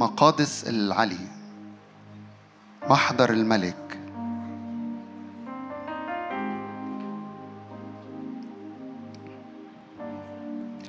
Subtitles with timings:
[0.00, 1.28] مقادس العلي
[2.88, 3.98] محضر الملك.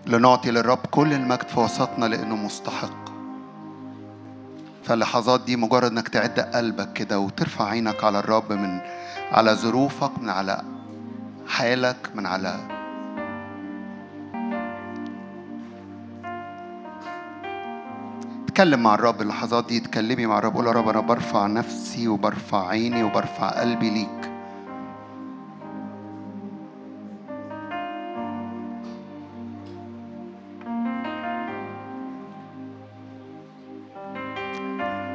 [0.06, 3.10] لنعطي للرب كل المجد في وسطنا لأنه مستحق.
[4.84, 8.80] فاللحظات دي مجرد إنك تعد قلبك كده وترفع عينك على الرب من
[9.32, 10.64] على ظروفك من على
[11.48, 12.81] حالك من على
[18.62, 22.68] تكلم مع الرب اللحظات دي تكلمي مع الرب قول يا رب أنا برفع نفسي وبرفع
[22.68, 24.32] عيني وبرفع قلبي ليك.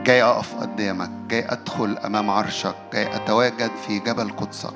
[0.04, 4.74] جاي أقف قدامك جاي أدخل أمام عرشك جاي أتواجد في جبل قدسك.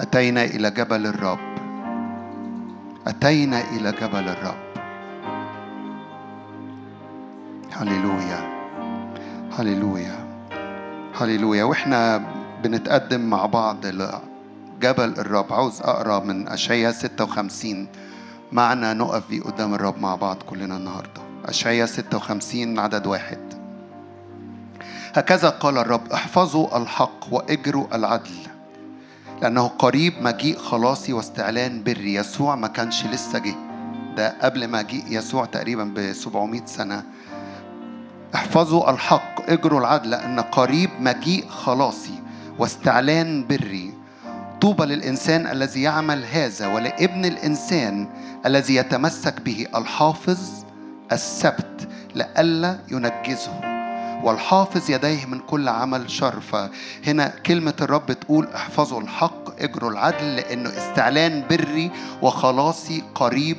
[0.00, 1.59] أتينا إلى جبل الرب.
[3.10, 4.70] أتينا إلى جبل الرب.
[7.72, 8.40] هللويا.
[9.58, 10.18] هللويا.
[11.20, 11.64] هللويا.
[11.64, 12.22] وإحنا
[12.64, 15.52] بنتقدم مع بعض لجبل الرب.
[15.52, 17.88] عاوز أقرأ من اشعياء 56
[18.52, 21.22] معنا نقف فيه قدام الرب مع بعض كلنا النهارده.
[21.44, 23.54] اشعياء 56 عدد واحد.
[25.14, 28.59] هكذا قال الرب احفظوا الحق وإجروا العدل.
[29.42, 32.14] لأنه قريب مجيء خلاصي واستعلان بري.
[32.14, 33.54] يسوع ما كانش لسه جه.
[34.16, 37.02] ده قبل ما جه يسوع تقريبا ب 700 سنة.
[38.34, 42.14] احفظوا الحق اجروا العدل لأن قريب مجيء خلاصي
[42.58, 43.94] واستعلان بري.
[44.60, 48.08] طوبى للإنسان الذي يعمل هذا ولابن الإنسان
[48.46, 50.38] الذي يتمسك به الحافظ
[51.12, 53.69] السبت لئلا ينجزه.
[54.22, 60.68] والحافظ يديه من كل عمل شر فهنا كلمة الرب تقول احفظوا الحق اجروا العدل لأنه
[60.68, 61.90] استعلان بري
[62.22, 63.56] وخلاصي قريب.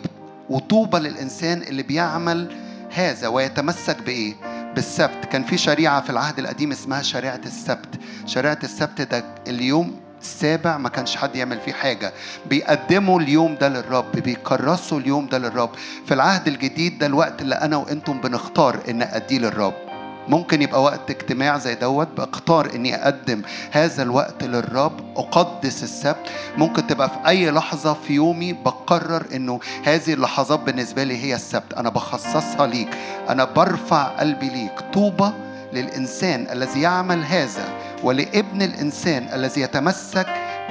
[0.50, 2.56] وطوبى للإنسان اللي بيعمل
[2.94, 4.34] هذا ويتمسك بإيه؟
[4.76, 5.26] بالسبت.
[5.32, 8.00] كان في شريعة في العهد القديم اسمها شريعة السبت.
[8.26, 12.14] شريعة السبت ده اليوم السابع ما كانش حد يعمل فيه حاجة.
[12.50, 15.70] بيقدموا اليوم ده للرب بيكرسوا اليوم ده للرب.
[16.06, 19.91] في العهد الجديد ده الوقت اللي أنا وأنتم بنختار إن أديه للرب.
[20.28, 26.30] ممكن يبقى وقت اجتماع زي دوت بختار إني أقدم هذا الوقت للرب أقدس السبت.
[26.58, 31.74] ممكن تبقى في أي لحظة في يومي بقرر إنه هذه اللحظات بالنسبة لي هي السبت.
[31.74, 32.90] أنا بخصصها ليك.
[33.30, 34.80] أنا برفع قلبي ليك.
[34.94, 35.30] طوبى
[35.74, 37.70] للإنسان الذي يعمل هذا
[38.04, 40.28] ولابن الإنسان الذي يتمسك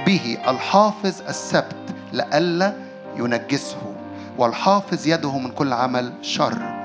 [0.06, 0.38] به.
[0.48, 1.76] الحافظ السبت
[2.12, 2.72] لئلا
[3.16, 3.94] ينجسه
[4.38, 6.79] والحافظ يده من كل عمل شر.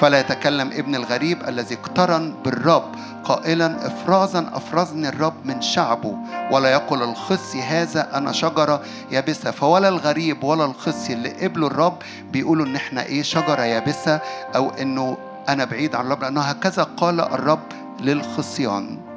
[0.00, 2.94] فلا يتكلم ابن الغريب الذي اقترن بالرب
[3.24, 6.16] قائلا افرازا أفرزني الرب من شعبه.
[6.50, 9.50] ولا يقل الخصي هذا أنا شجرة يابسة.
[9.50, 11.98] فولا الغريب ولا الخصي اللي قبلوا الرب
[12.32, 14.20] بيقولوا إن إحنا إيه شجرة يابسة
[14.56, 15.16] أو إنه
[15.48, 16.22] أنا بعيد عن الرب.
[16.22, 17.62] لأنه هكذا قال الرب
[18.00, 19.09] للخصيان.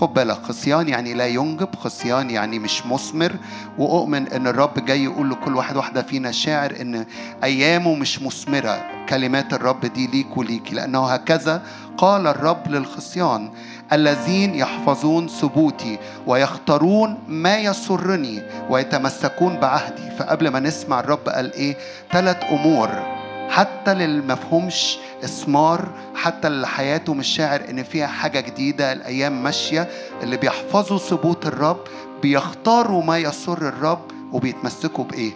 [0.00, 3.32] خد بالك خصيان يعني لا ينجب خصيان يعني مش مثمر.
[3.78, 7.06] وأؤمن إن الرب جاي يقول لكل واحد واحدة فينا شاعر إن
[7.44, 8.84] أيامه مش مثمرة.
[9.08, 11.62] كلمات الرب دي ليك وليكي لأنه هكذا
[11.98, 13.50] قال الرب للخصيان
[13.92, 20.10] الذين يحفظون ثبوتي ويختارون ما يسرني ويتمسكون بعهدي.
[20.18, 21.76] فقبل ما نسمع الرب قال إيه؟
[22.12, 23.15] ثلاث أمور.
[23.50, 29.88] حتى للمفهومش إسمار حتى اللي حياته مش شاعر إن فيها حاجة جديدة الأيام ماشية
[30.22, 31.80] اللي بيحفظوا ثبوت الرب
[32.22, 34.02] بيختاروا ما يسر الرب
[34.32, 35.32] وبيتمسكوا بإيه؟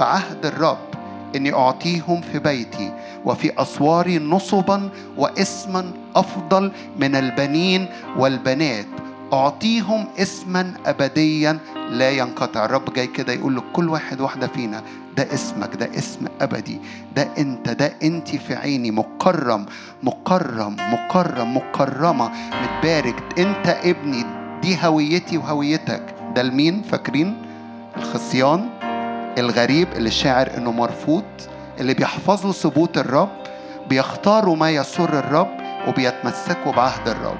[0.00, 0.78] بعهد الرب
[1.36, 2.92] إني أعطيهم في بيتي
[3.24, 8.86] وفي أسواري نصبا واسما أفضل من البنين والبنات.
[9.32, 11.58] أعطيهم اسما ابديا
[11.90, 12.64] لا ينقطع.
[12.64, 14.82] الرب جاي كده يقول لكل واحد واحدة فينا
[15.16, 16.80] ده اسمك ده اسم أبدي
[17.16, 19.66] ده أنت ده أنت في عيني مكرم
[20.02, 22.30] مكرم مكرم مكرمة
[22.62, 24.24] متبارك أنت ابني
[24.62, 26.14] دي هويتي وهويتك.
[26.34, 27.42] ده لمين؟ فاكرين؟
[27.96, 28.68] الخصيان
[29.38, 31.24] الغريب اللي شاعر إنه مرفوض
[31.80, 33.28] اللي بيحفظوا ثبوت الرب
[33.88, 35.48] بيختاروا ما يسر الرب
[35.88, 37.38] وبيتمسكوا بعهد الرب.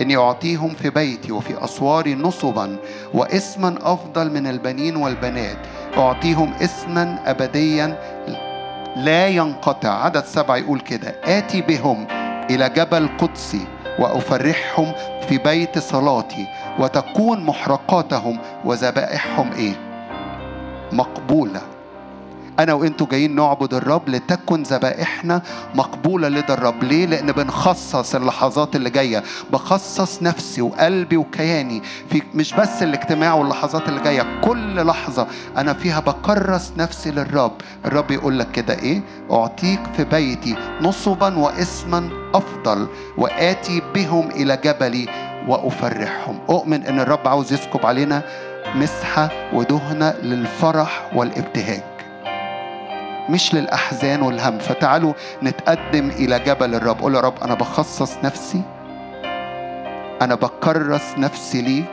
[0.00, 2.76] إني أعطيهم في بيتي وفي أسواري نصبا
[3.14, 5.58] واسما أفضل من البنين والبنات.
[5.98, 7.98] أعطيهم اسما أبديا
[8.96, 10.04] لا ينقطع.
[10.04, 11.14] عدد سبعة يقول كده.
[11.24, 12.06] آتي بهم
[12.50, 13.66] إلى جبل قدسي
[13.98, 14.92] وأفرحهم
[15.28, 16.46] في بيت صلاتي
[16.78, 19.72] وتكون محرقاتهم وذبائحهم إيه؟
[20.92, 21.60] مقبولة.
[22.60, 25.42] أنا وإنتوا جايين نعبد الرب لتكن ذبائحنا
[25.74, 26.84] مقبولة لدى الرب.
[26.84, 29.22] ليه؟ لأن بنخصص اللحظات اللي جاية.
[29.52, 36.00] بخصص نفسي وقلبي وكياني في مش بس الاجتماع واللحظات اللي جاية كل لحظة أنا فيها
[36.00, 37.52] بكرس نفسي للرب.
[37.84, 45.08] الرب يقول لك كده إيه؟ أعطيك في بيتي نصبا واسما أفضل وآتي بهم إلى جبلي
[45.48, 46.38] وأفرحهم.
[46.50, 48.22] أؤمن إن الرب عاوز يسكب علينا
[48.74, 51.93] مسحة ودهنة للفرح والابتهاج.
[53.28, 54.58] مش للأحزان والهم.
[54.58, 55.12] فتعالوا
[55.42, 57.00] نتقدم إلى جبل الرب.
[57.00, 58.62] قول يا رب أنا بخصص نفسي
[60.22, 61.84] أنا بكرس نفسي ليك.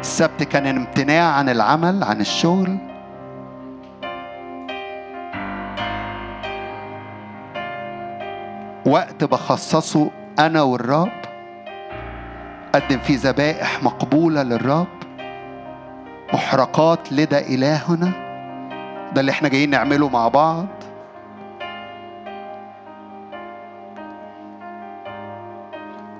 [0.00, 2.78] السبت كان امتناع عن العمل عن الشغل.
[8.86, 11.27] وقت بخصصه أنا والرب.
[12.74, 14.86] قدم فيه ذبائح مقبولة للرب.
[16.32, 18.12] محرقات لدى إلهنا.
[19.14, 20.66] ده اللي إحنا جايين نعمله مع بعض.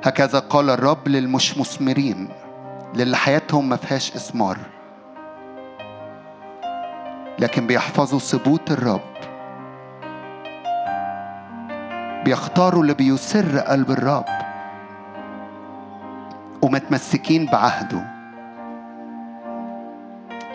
[0.04, 2.28] هكذا قال الرب للمش مثمرين
[2.94, 4.58] للي حياتهم ما فيهاش إثمار
[7.38, 9.00] لكن بيحفظوا ثبوت الرب.
[12.24, 14.24] بيختاروا اللي بيسر قلب الرب.
[16.62, 18.04] ومتمسكين بعهده.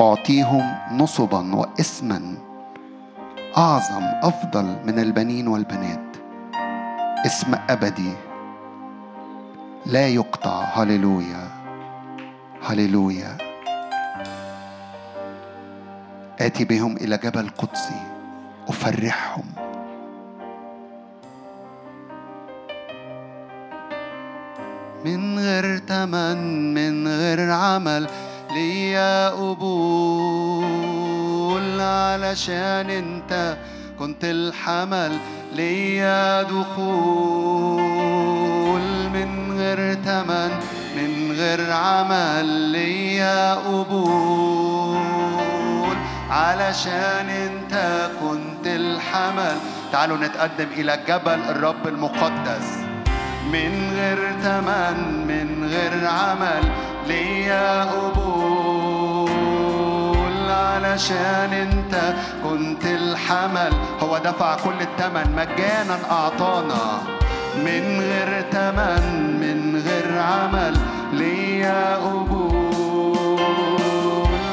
[0.02, 2.38] أعطيهم نصبا واسما
[3.58, 6.18] أعظم أفضل من البنين والبنات.
[7.26, 8.14] اسم أبدي
[9.86, 10.64] لا يقطع.
[10.64, 11.48] هللويا
[12.64, 13.38] هللويا.
[16.40, 18.02] آتي بهم إلى جبل قدسي
[18.68, 19.63] أفرحهم.
[25.06, 28.08] من غير تمن من غير عمل
[28.56, 30.94] ليا قبول.
[31.82, 33.58] علشان انت
[34.00, 35.18] كنت الحمل
[35.56, 37.84] ليا دخول.
[39.14, 40.52] من غير تمن
[40.96, 45.04] من غير عمل ليا قبول.
[46.30, 49.58] علشان انت كنت الحمل.
[49.92, 52.83] تعالوا نتقدم إلى جبل الرب المقدس.
[53.54, 54.98] من غير تمن
[55.28, 56.64] من غير عمل
[57.08, 59.34] ليا قبول.
[60.50, 61.94] علشان انت
[62.44, 66.86] كنت الحمل هو دفع كل التمن مجانا أعطانا.
[67.66, 69.04] من غير تمن
[69.44, 70.76] من غير عمل
[71.14, 73.38] ليا قبول.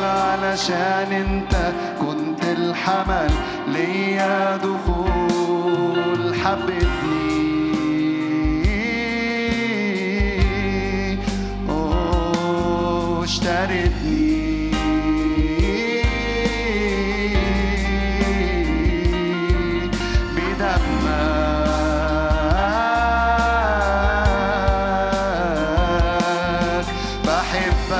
[0.04, 1.54] علشان انت
[2.00, 3.30] كنت الحمل
[3.68, 6.34] ليا دخول.
[6.44, 7.19] حبتني
[13.40, 14.70] اشترتني.
[26.30, 26.86] بدمك
[27.24, 27.90] بحبك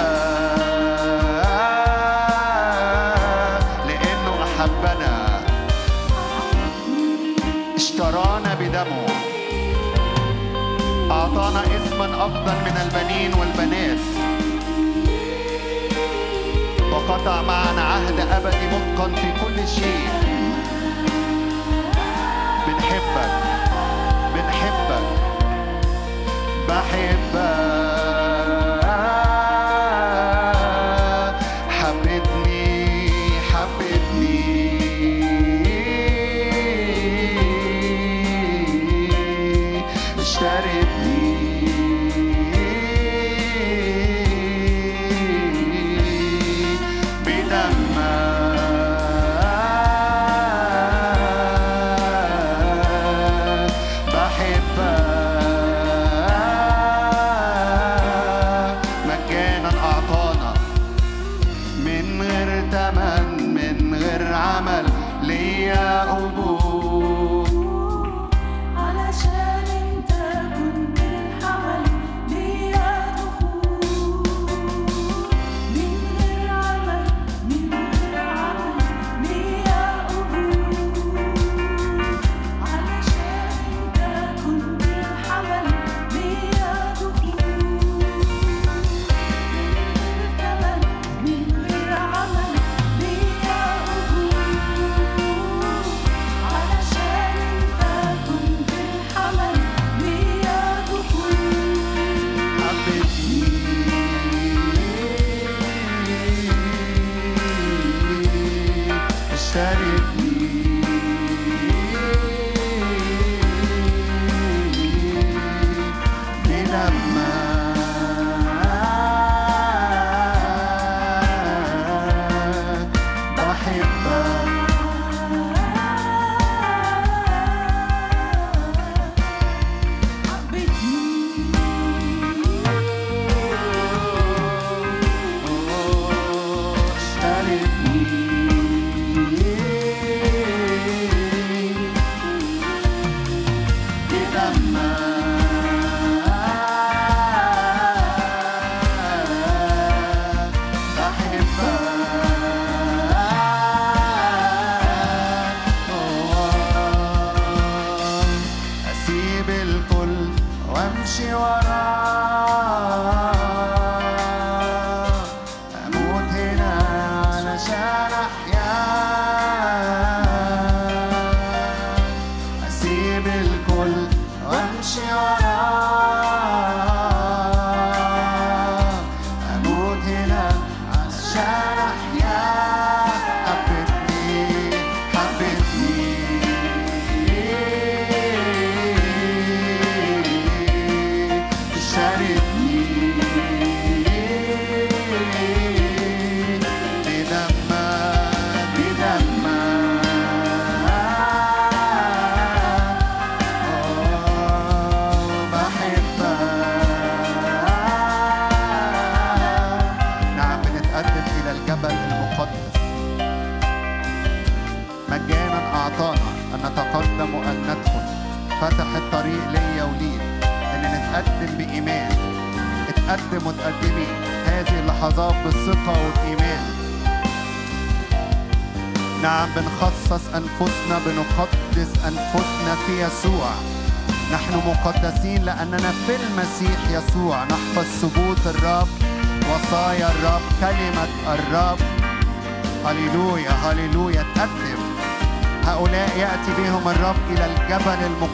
[3.86, 5.14] لأنه أحبنا.
[7.76, 9.06] اشترانا بدمه.
[11.10, 13.30] أعطانا اسما أفضل من البنين
[17.10, 20.09] وقطع معنا عهد أبدي متقن في كل شيء.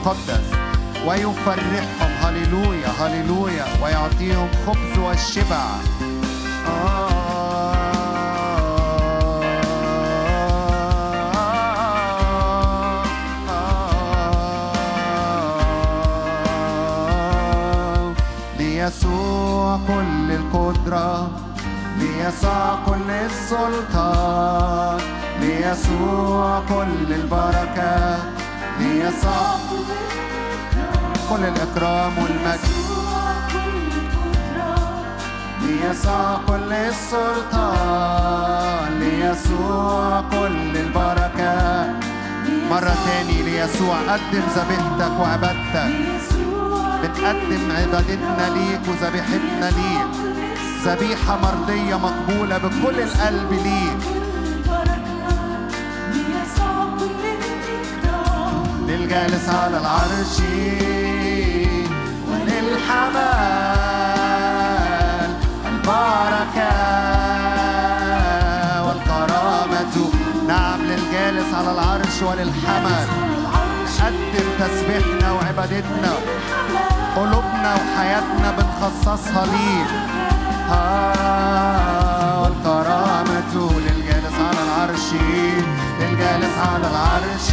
[0.07, 0.47] المقدس
[1.07, 3.65] ويفرحهم هللويا هللويا.
[3.83, 5.67] ويعطيهم خبز والشبع.
[6.69, 7.07] آه
[18.59, 21.31] ليسوع كل القدرة
[21.99, 25.01] ليسوع كل السلطان
[25.41, 28.36] ليسوع كل البركة.
[28.79, 29.57] ليسوع
[31.31, 32.75] كل الإكرام والمجد.
[35.63, 38.19] ليسوع كل السلطان.
[38.99, 41.57] ليسوع كل البركة.
[42.71, 45.91] مرة تاني ليسوع قدم ذبيحتك وعبادتك.
[47.03, 50.11] بتقدم عبادتنا ليك وذبيحتنا ليك.
[50.85, 54.16] ذبيحة مرضية مقبولة بكل القلب ليك.
[59.17, 60.41] للجالس على العرش.
[62.31, 63.31] وللحمال
[65.67, 66.73] البركة
[68.87, 69.97] والكرامة.
[70.49, 73.09] نعم للجالس على العرش وللحمل
[73.45, 76.13] نقدم تسبيحنا وعبادتنا
[77.17, 79.91] قلوبنا وحياتنا بنخصصها ليك.
[82.43, 83.55] والكرامة
[83.87, 85.07] للجالس على العرش
[86.01, 87.49] للجالس على العرش.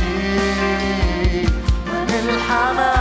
[2.53, 2.92] وللحمال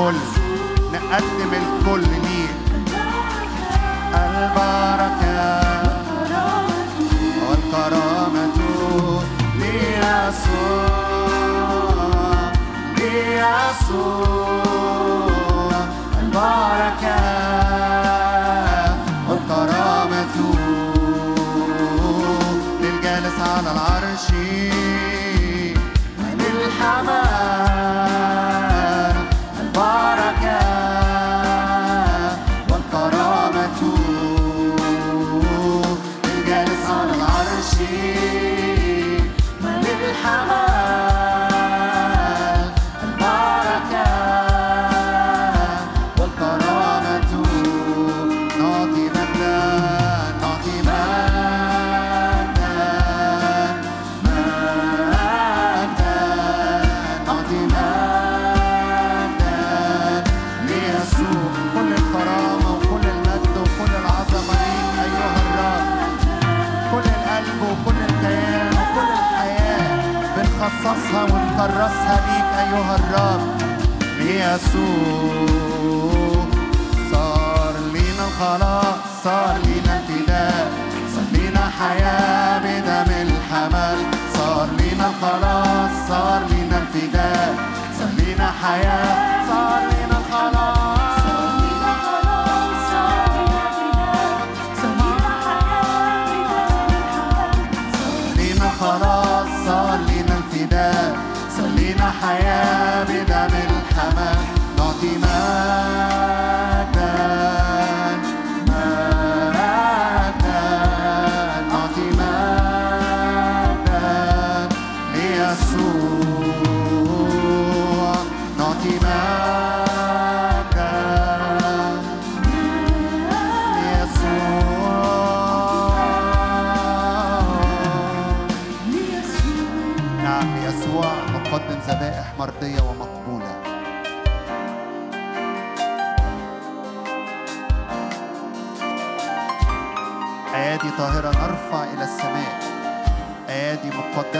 [0.00, 0.16] الكل.
[0.92, 2.19] نقدم الكل.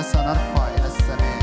[0.02, 1.39] سنرفع إلى السماء.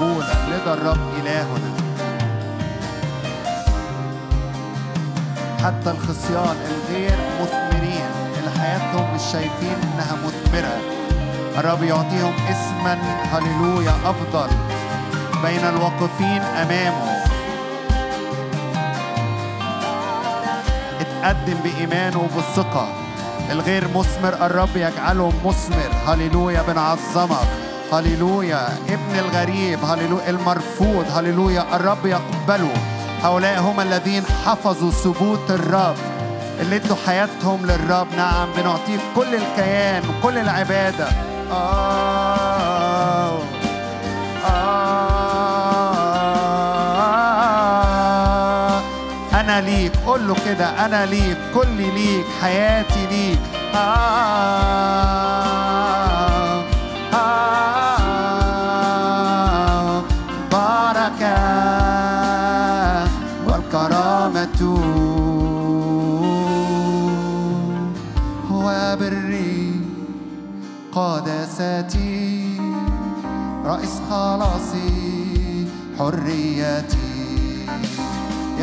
[0.00, 1.72] يكون لدى الرب إلهنا.
[5.64, 10.80] حتى الخصيان الغير مثمرين اللي حياتهم مش شايفين إنها مثمرة.
[11.58, 12.94] الرب يعطيهم اسما
[13.32, 14.48] هللويا أفضل
[15.42, 17.24] بين الواقفين أمامه.
[21.00, 22.88] اتقدم بإيمانه وبالثقة
[23.50, 25.90] الغير مثمر الرب يجعله مثمر.
[26.06, 27.69] هللويا بنعظمك.
[27.92, 32.72] هللويا ابن الغريب هللويا المرفوض هللويا الرب يقبله
[33.22, 35.96] هؤلاء هم الذين حفظوا ثبوت الرب
[36.60, 41.08] اللي ادوا حياتهم للرب نعم بنعطيه كل الكيان وكل العباده
[41.52, 43.38] آه
[47.90, 48.80] آه
[49.40, 53.38] أنا ليك قول له كده أنا ليك كل ليك حياتي ليك
[53.74, 54.70] آه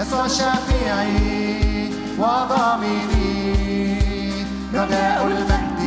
[0.08, 3.28] يسوع شفيعي وضامني.
[4.74, 5.82] رجاء المجد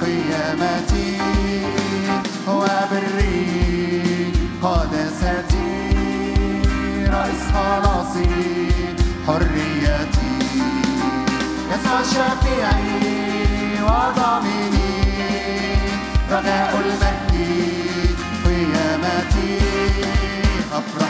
[0.00, 1.18] قيامتي
[2.48, 5.72] هو بري قداستي
[7.08, 8.30] رئيس خلاصي
[9.26, 10.34] حريتي.
[11.70, 12.92] يسوع شفيعي
[13.82, 14.90] وضامني.
[16.30, 17.34] رجاء المجد
[18.44, 19.58] قيامتي
[20.72, 21.09] أفرح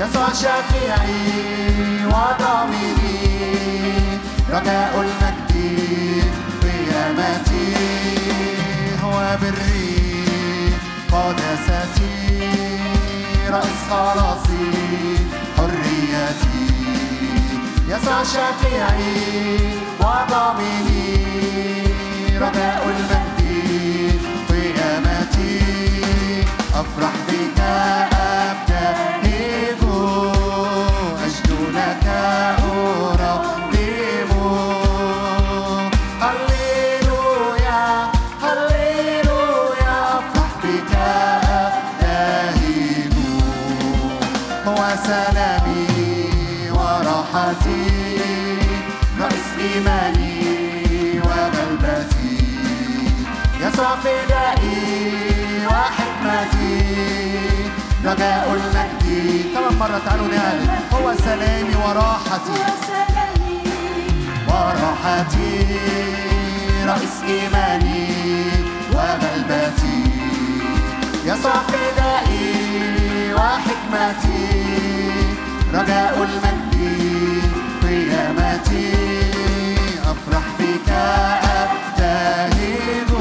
[0.00, 3.18] يسوع شفيعي وضامني
[4.50, 6.24] رجاء المجد
[6.62, 7.76] قيامتي
[9.02, 10.72] هو بري
[11.12, 12.50] قدستي
[13.50, 14.72] رئيس خلاصي
[15.56, 16.66] حريتي
[17.88, 19.14] يسوع شفيعي
[20.00, 21.14] وضامني
[22.36, 25.60] رجاء المجد قيامتي
[26.74, 28.13] أفرح بك.
[58.14, 62.58] رجاء المجد كمان مرة تعالوا نعلن هو سلامي وراحتي.
[64.48, 65.66] وراحتي
[66.86, 68.06] رئيس إيماني
[68.92, 70.02] وغلبتي
[71.24, 74.46] يسوع فدائي وحكمتي.
[75.74, 77.42] رجاء المجد
[77.82, 78.94] قيامتي.
[80.02, 80.88] أفرح بك
[81.60, 83.13] أبتهج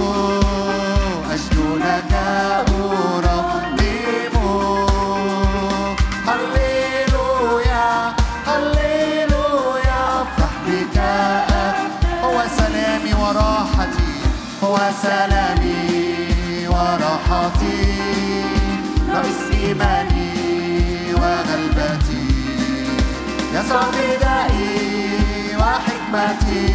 [23.73, 26.67] فدائي وحكمتي.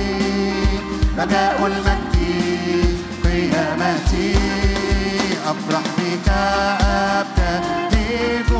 [1.19, 2.15] رجاء المجد
[3.25, 4.35] قيامتي
[5.47, 6.29] أفرح بك
[6.81, 8.51] أبتهج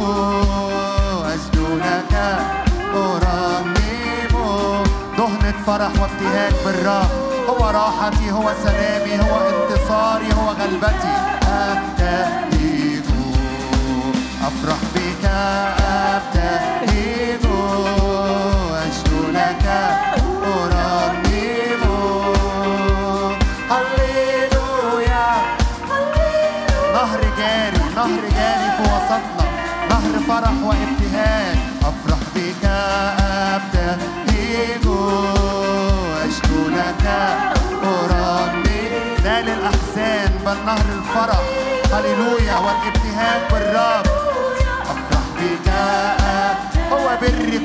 [1.35, 2.15] أسجد لك
[2.95, 3.75] أرنم
[5.19, 7.11] دهنة فرح وابتهاج بالرب
[7.49, 11.15] هو راحتي هو سلامي هو انتصاري هو غلبتي.
[11.49, 13.09] أبتهج
[14.43, 15.98] أفرح بك أبتهج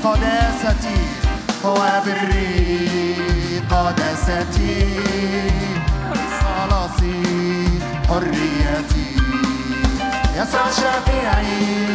[0.04, 1.00] قداستي
[1.66, 2.32] هو بر
[3.72, 5.00] قداستي.
[6.42, 7.24] خلاصي
[8.10, 9.16] حريتي.
[10.36, 11.88] يسوع شفيعي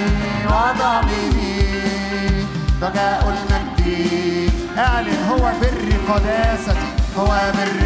[0.46, 1.58] وضامني
[2.82, 7.82] رجاء المجد أعلن هو بر قداستي هو بر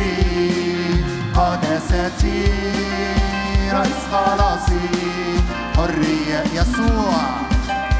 [1.35, 2.43] قداستي.
[3.73, 4.89] رئيس خلاصي
[5.77, 7.23] حرية يسوع.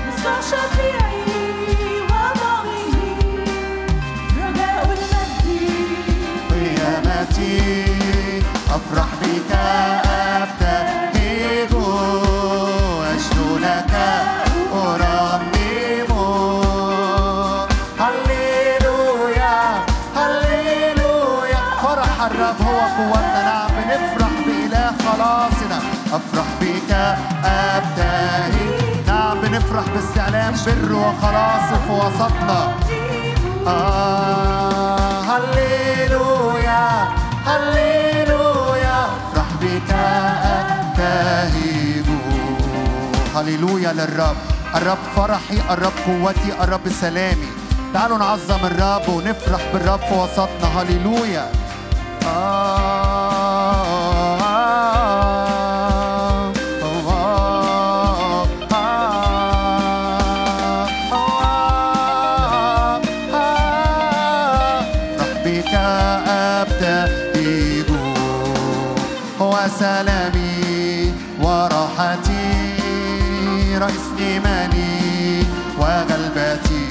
[0.09, 1.32] يسوع شفيعي
[8.71, 9.53] أفرح بك
[10.07, 11.17] أبتهج
[13.13, 13.95] أجد لك
[14.75, 15.53] أرنم
[18.01, 19.57] هللويا
[20.17, 21.63] هللويا.
[21.83, 25.79] فرح الرب هو قوتنا نعم بنفرح بإله خلاصنا.
[26.13, 26.91] أفرح بك
[27.45, 28.53] أبتهج.
[29.07, 32.61] نعم بنفرح باستعلام بر وخلاص في وسطنا.
[33.67, 34.62] آه.
[43.43, 44.37] هللويا للرب.
[44.75, 47.49] الرب فرحي الرب قوتي الرب سلامي.
[47.95, 50.69] تعالوا نعظم الرب ونفرح بالرب في وسطنا.
[50.81, 51.53] هللويا.
[52.27, 53.03] آه
[69.79, 72.32] سلامي وراحتي
[73.83, 75.45] رئيس إيماني
[75.79, 76.87] وغلبتي.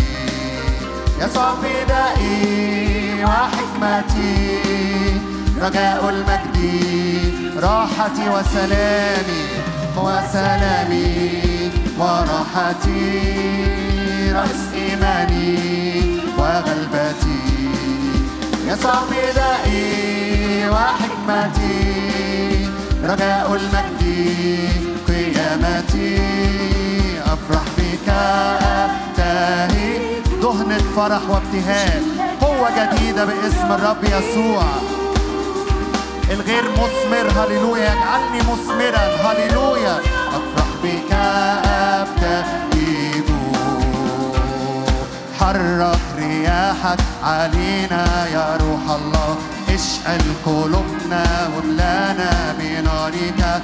[1.21, 4.59] يسوع فدائي وحكمتي.
[5.61, 6.57] رجاء المجد
[7.63, 9.43] راحتي وسلامي.
[9.97, 13.03] وسلامي وراحتي.
[14.31, 15.57] رئيس إيماني
[16.37, 17.41] وغلبتي.
[18.67, 21.81] يسوع فدائي وحكمتي.
[23.03, 24.01] رجاء المجد
[25.51, 26.21] قيامتي
[27.25, 29.97] أفرح بك أبتهي
[30.41, 32.03] دهنة فرح وابتهاج
[32.41, 34.63] قوة جديدة باسم الرب يسوع.
[36.31, 37.83] الغير مثمر هللويا.
[37.83, 39.99] يجعلني مثمرا هللويا.
[40.27, 41.13] أفرح بك
[41.65, 43.23] ابتهج
[45.39, 49.35] حرك رياحك علينا يا روح الله.
[49.69, 53.61] اشعل قلوبنا واملأنا بنارك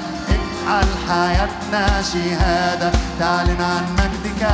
[0.67, 4.47] اجعل حياتنا شهادة تعلن عن مجدك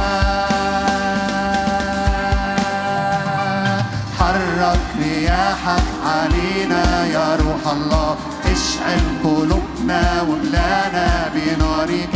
[4.19, 8.15] حرك رياحك علينا يا روح الله.
[8.45, 12.15] اشعل قلوبنا واملانا بنارك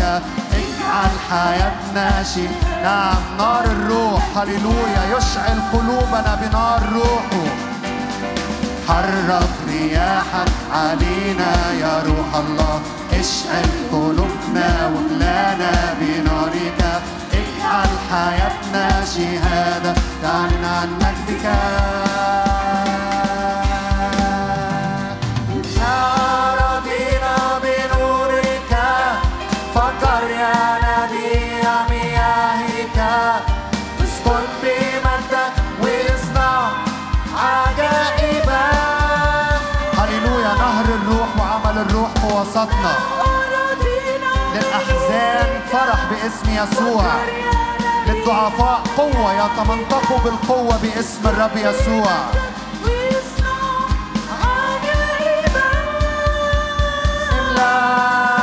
[0.51, 2.51] اجعل حياتنا شيء
[2.83, 4.37] نعم نار الروح.
[4.37, 5.17] هللويا.
[5.17, 7.45] يشعل قلوبنا بنار روحه
[8.87, 12.96] حرك رياحك علينا يا روح الله.
[13.19, 17.01] اشعل قلوبنا واملانا بنارك.
[17.33, 19.93] اجعل حياتنا شهادة.
[20.21, 22.56] تعلن عن مجدك.
[45.71, 47.03] فرح باسم يسوع.
[48.07, 52.11] للضعفاء قوة يتمنطقوا بالقوة باسم الرب يسوع.
[57.39, 58.36] املا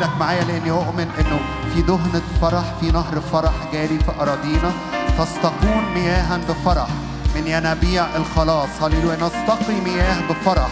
[0.00, 1.40] إيدك معايا لأني أؤمن إنه
[1.74, 4.72] في دهنة فرح في نهر فرح جاري في أراضينا.
[5.18, 6.86] تستقون مياها بفرح
[7.34, 8.68] من ينابيع الخلاص.
[8.82, 9.16] هللويا.
[9.16, 10.68] نستقي مياه بفرح.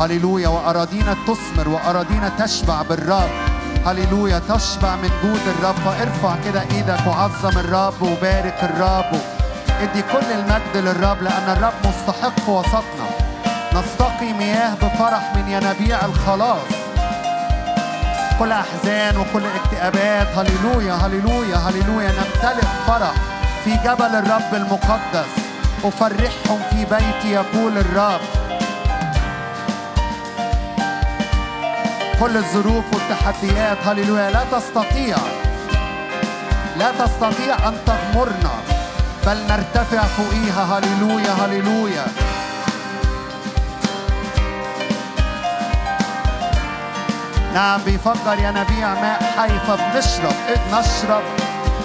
[0.00, 0.48] هللويا.
[0.48, 3.30] وأراضينا تثمر وأراضينا تشبع بالرب.
[3.86, 4.38] هللويا.
[4.38, 5.74] تشبع من جود الرب.
[5.74, 9.20] فارفع كده إيدك وعظم الرب وبارك الرب.
[9.80, 13.06] ادي كل المجد للرب لأن الرب مستحق وسطنا.
[13.74, 16.89] نستقي مياه بفرح من ينابيع الخلاص.
[18.40, 20.26] كل أحزان وكل اكتئابات.
[20.38, 22.12] هللويا هللويا هللويا.
[22.12, 23.12] نمتلئ فرح
[23.64, 25.30] في جبل الرب المقدس.
[25.84, 28.20] أفرحهم في بيتي يقول الرب.
[32.20, 33.78] كل الظروف والتحديات.
[33.86, 34.30] هللويا.
[34.30, 35.16] لا تستطيع
[36.78, 38.54] لا تستطيع أن تغمرنا
[39.26, 40.78] بل نرتفع فوقيها.
[40.78, 42.04] هللويا هللويا.
[47.54, 50.34] نعم بيفجر ينابيع ماء حي فبنشرب
[50.72, 51.22] نشرب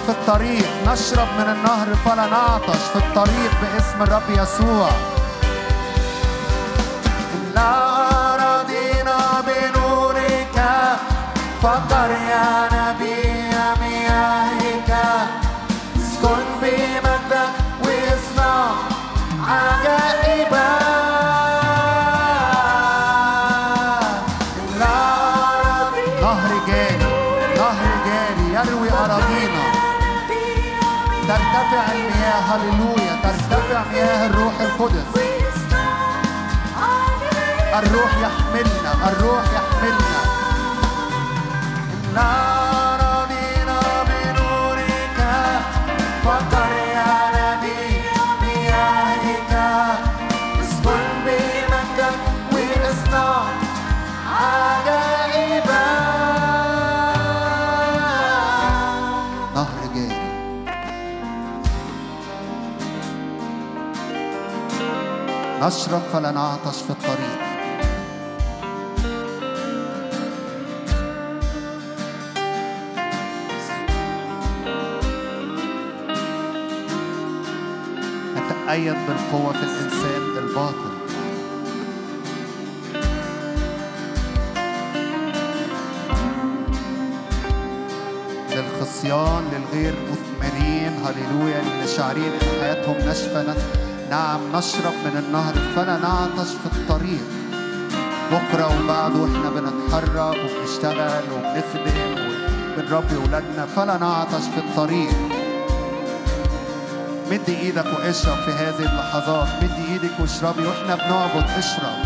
[0.06, 0.66] في الطريق.
[0.86, 4.90] نشرب من النهر فلا نعطش في الطريق باسم الرب يسوع.
[7.54, 7.72] لا
[8.36, 10.56] رضينا بنورك.
[11.62, 13.15] فجر ينابيع
[37.78, 40.20] الروح يحملنا الروح يحملنا.
[42.14, 42.32] لا
[42.96, 45.18] رضينا بنورك
[46.24, 48.00] فقر يا نبي
[48.42, 49.52] مياهك
[50.60, 52.18] اسكن بمجدك
[52.52, 53.44] واصنع
[54.40, 55.86] عجائبا.
[59.54, 60.26] نهر جاري
[65.62, 67.45] نشرب فلا نعطش في الطريق.
[78.66, 80.90] نتأيد بالقوة في الإنسان الباطن.
[88.50, 96.50] للخصيان للغير مثمرين هللويا اللي شاعرين إن حياتهم نف- نعم نشرب من النهر فلا نعطش
[96.50, 97.24] في الطريق.
[98.32, 102.16] بكرة وبعده وإحنا بنتحرك وبنشتغل وبنخدم
[102.78, 105.35] وبنربي ولادنا فلا نعطش في الطريق.
[107.30, 109.48] مد إيدك واشرب في هذه اللحظات.
[109.62, 111.98] مد إيدك واشربي وإحنا بنعبد اشرب.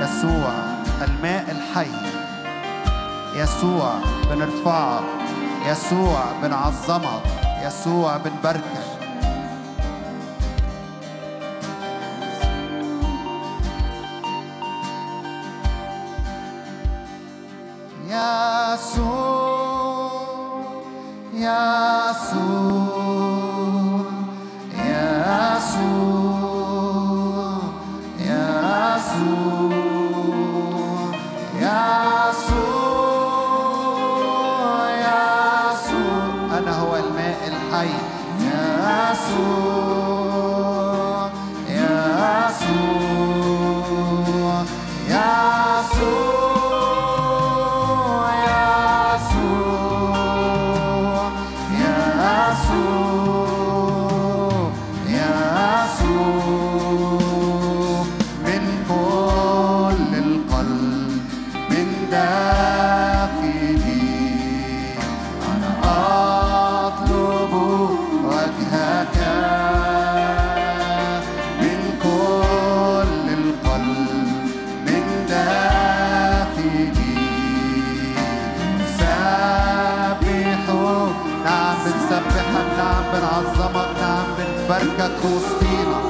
[0.00, 0.52] يسوع
[1.02, 2.14] الماء الحي.
[3.34, 3.94] يسوع
[4.30, 5.04] بنرفعك
[5.66, 7.22] يسوع بنعظمك
[7.62, 8.73] يسوع بنباركك
[84.64, 86.00] بنباركك وسطينا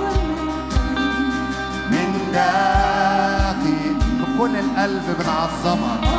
[1.90, 6.13] من داخل بكل القلب بنعظمك.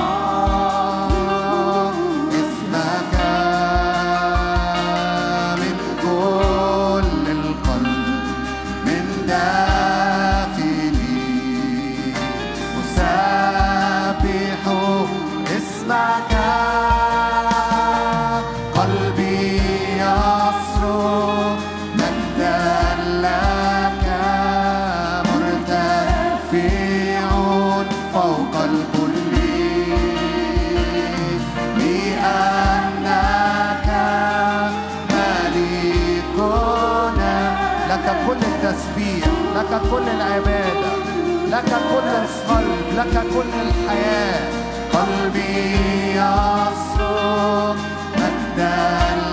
[43.36, 44.50] كل الحياة.
[44.94, 45.76] قلبي
[46.12, 47.78] يصرخ
[48.16, 48.88] مجدا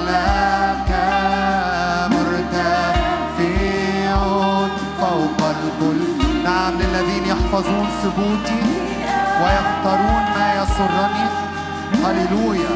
[0.07, 0.91] لك
[2.11, 3.47] مرتفع
[5.01, 6.03] فوق الكل
[6.45, 8.63] نعم للذين يحفظون ثبوتي
[9.43, 11.29] ويختارون ما يسرني.
[12.05, 12.75] هللويا.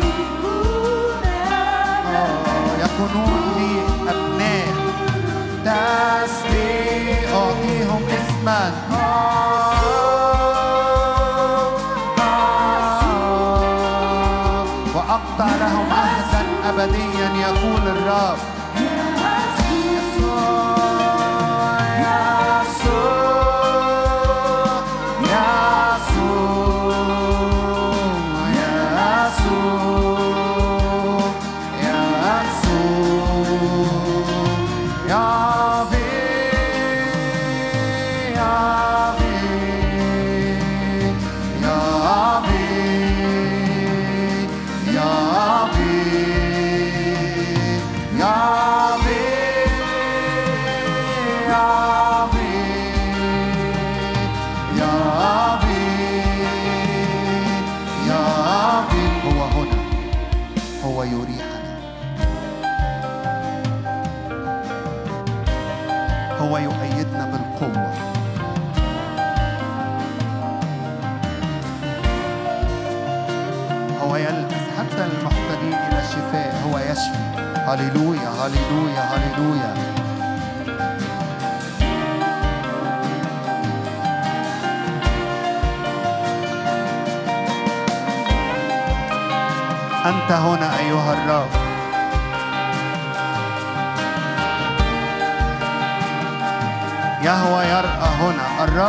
[2.14, 3.72] آه، يكونون لي
[4.10, 4.74] أبناء.
[5.64, 8.95] تسبيح أعطيهم اسما.
[17.34, 18.55] يقول الرب.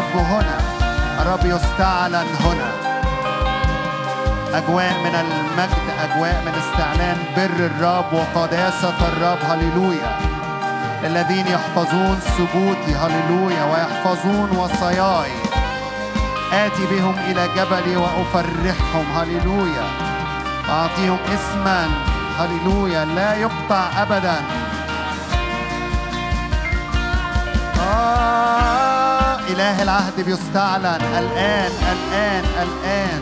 [0.08, 0.58] الرب هنا
[1.22, 2.72] الرب يستعلن هنا.
[4.54, 9.38] أجواء من المجد أجواء من استعلان بر الرب وقداسة الرب.
[9.50, 10.20] هللويا.
[11.04, 13.64] الذين يحفظون ثبوتي هللويا.
[13.64, 15.32] ويحفظون وصاياي.
[16.54, 19.06] آتي بهم إلى جبلي وأفرحهم.
[19.18, 19.88] هللويا.
[20.70, 21.88] وأعطيهم اسما
[22.40, 24.36] هللويا لا يقطع أبدا.
[29.50, 30.86] إله العهد بيستعلن.
[30.86, 33.22] الآن الآن الآن.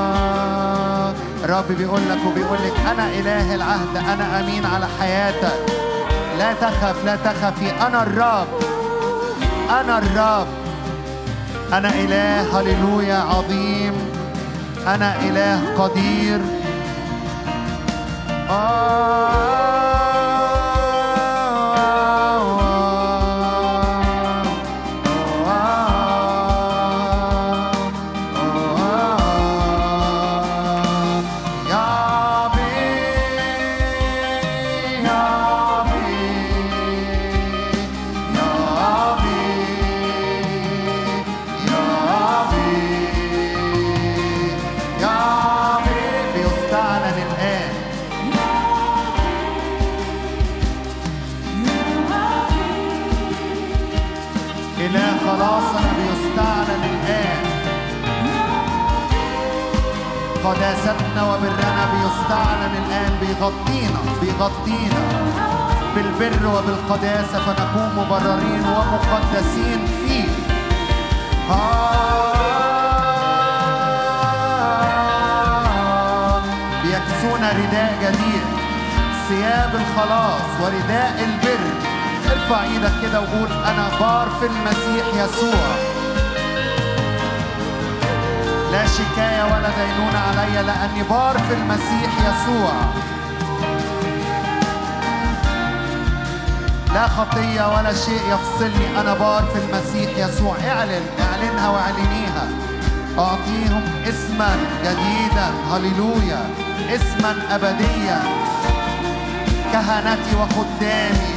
[1.44, 5.58] الرب بيقول لك وبيقول لك أنا إله العهد أنا أمين على حياتك.
[6.38, 7.70] لا تخف لا تخفي.
[7.86, 8.48] أنا الرب.
[9.80, 10.46] أنا الرب.
[11.72, 13.94] أنا إله هللويا عظيم.
[14.86, 16.40] أنا إله قدير.
[18.50, 19.51] بيستعلن
[60.52, 65.02] قداستنا وبرنا بيستعلن الآن بيغطينا بيغطينا
[65.94, 70.28] بالبر وبالقداسة فنكون مبررين ومقدسين فيه.
[71.50, 72.02] آه
[76.82, 78.46] بيكسونا رداء جديد.
[79.28, 81.64] ثياب الخلاص ورداء البر.
[82.32, 85.91] ارفع إيدك كده وقول أنا بار في المسيح يسوع.
[88.72, 92.72] لا شكاية ولا دينونة علي لأني بار في المسيح يسوع.
[96.94, 100.56] لا خطية ولا شيء يفصلني أنا بار في المسيح يسوع.
[100.68, 102.48] اعلن اعلنها واعلنيها.
[103.18, 106.50] أعطيهم اسما جديدا هللويا.
[106.94, 108.22] اسما أبديا.
[109.72, 111.34] كهنتي وخدامي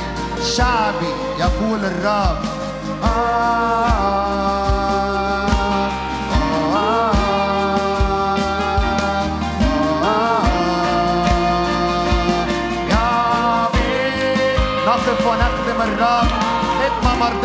[0.58, 2.38] شعبي يقول الرب.
[3.04, 4.05] آه.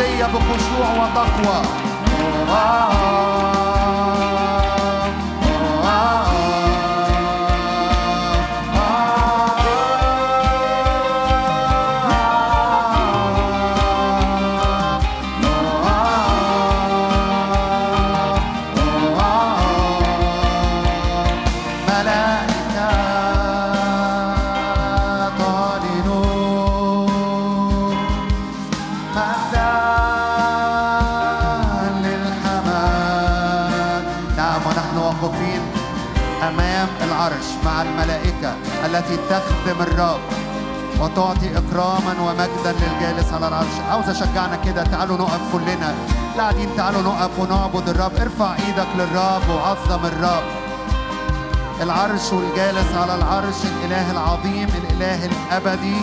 [0.00, 1.62] مرضية بخشوع وتقوى
[39.83, 40.19] الرب
[40.99, 43.75] وتعطي إكراما ومجدا للجالس على العرش.
[43.91, 45.95] عاوز أشجعنا كده؟ تعالوا نقف كلنا.
[46.37, 48.11] لا قاعدين تعالوا نقف ونعبد الرب.
[48.15, 50.43] ارفع إيدك للرب وعظم الرب.
[51.81, 55.97] العرش والجالس على العرش الإله العظيم الإله الأبدي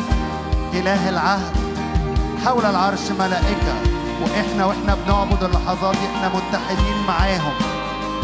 [0.72, 1.56] إله العهد.
[2.44, 3.74] حول العرش ملائكة.
[4.22, 7.52] وإحنا وإحنا بنعبد اللحظات دي إحنا متحدين معاهم.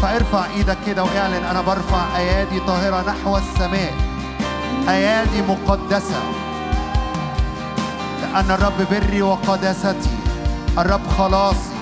[0.01, 3.93] فارفع إيدك كده وإعلن أنا برفع أيادي طاهرة نحو السماء.
[4.89, 6.21] أيادي مقدسة.
[8.21, 10.09] لأن الرب بري وقداستي.
[10.77, 11.75] الرب خلاصي.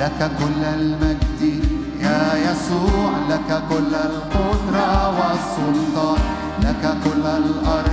[0.00, 1.42] لك كل المجد
[2.00, 3.10] يا يسوع.
[3.30, 6.18] لك كل القدرة والسلطان.
[6.62, 7.91] لك كل الأرض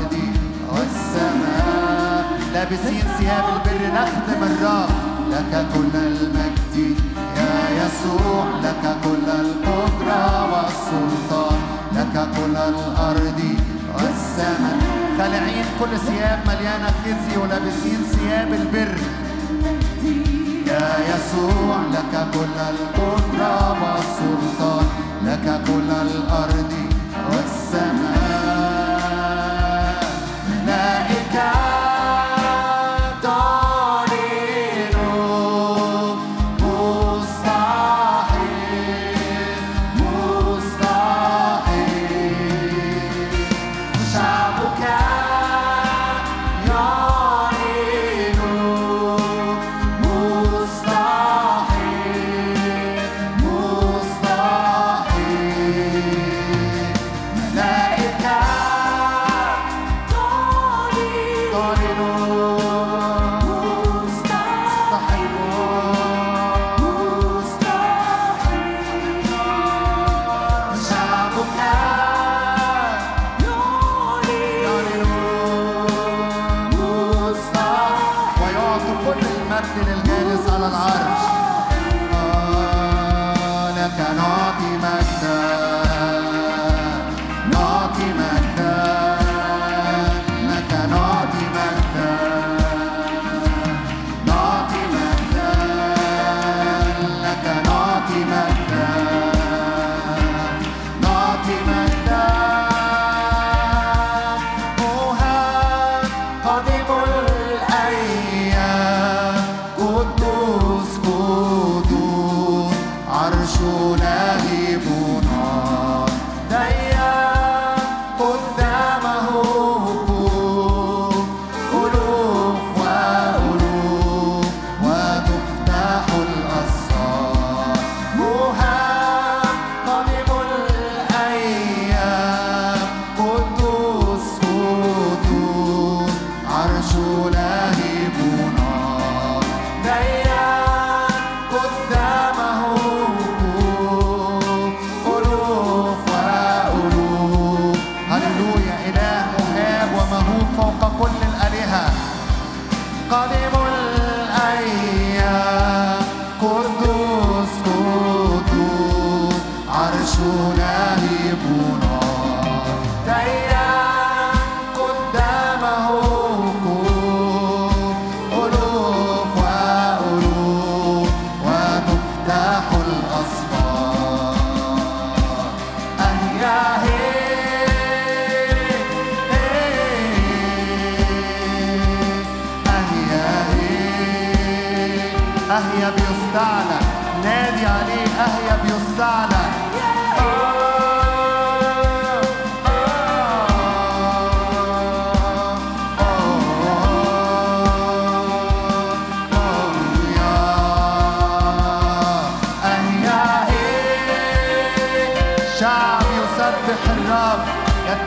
[2.59, 4.89] لابسين ثياب البر نخدم الرب
[5.31, 6.97] لك كل المجد
[7.37, 11.59] يا يسوع لك كل القدرة والسلطان.
[11.95, 13.41] لك كل الأرض
[13.95, 14.77] والسماء.
[15.17, 18.97] خالعين كل ثياب مليانة خزي ولابسين ثياب البر.
[20.67, 24.85] يا يسوع لك كل القدرة والسلطان.
[25.25, 26.88] لك كل الأرض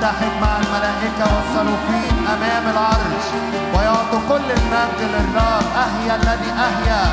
[0.02, 3.26] يتحد مع الملائكة والصلوفين أمام العرش.
[3.74, 7.04] ويعطي كل المجد للرب أهيا الذي أهيا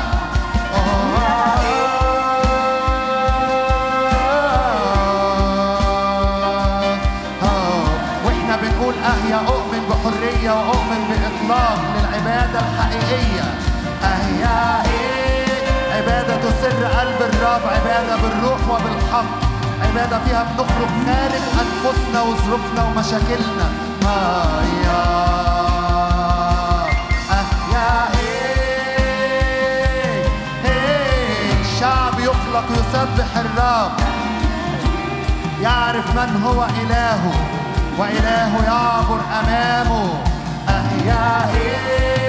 [8.24, 13.54] وإحنا بنقول أهيا أؤمن بحرية وأؤمن بإطلاق للعبادة الحقيقية.
[14.04, 19.49] أهيا إيه؟ عبادة سر قلب الرب عبادة بالروح وبالحق.
[19.90, 23.68] عبادة فيها بنخرج خارج أنفسنا وظروفنا ومشاكلنا.
[24.02, 25.02] هيا.
[27.30, 28.08] أهيا.
[29.44, 30.24] إيه
[30.64, 33.92] إيه شعب يخلق يسبح الرب.
[35.62, 37.32] يعرف من هو إلهه.
[37.98, 40.08] وإلهه يعبر أمامه.
[40.68, 41.50] أهيا.
[41.54, 42.19] إيه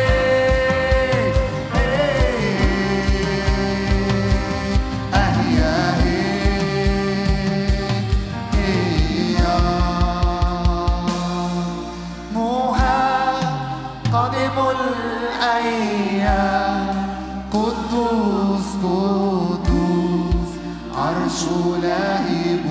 [21.52, 22.71] عرش لهيبنا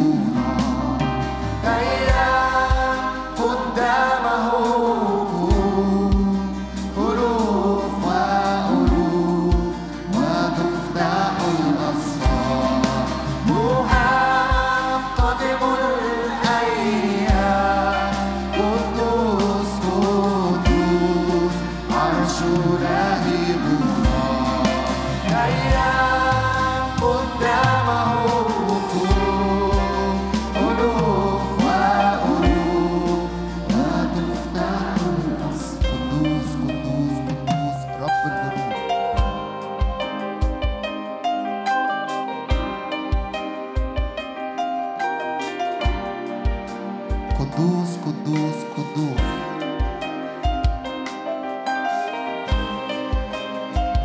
[47.61, 49.21] قدوس قدوس قدوس.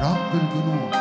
[0.01, 0.94] رب الجنود.